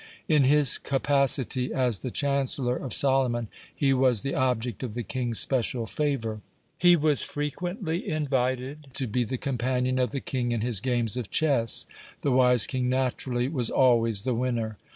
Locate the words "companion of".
9.37-10.09